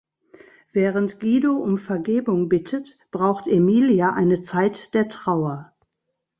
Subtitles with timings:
[0.71, 5.73] Während Guido um Vergebung bittet, braucht Emilia eine Zeit der Trauer.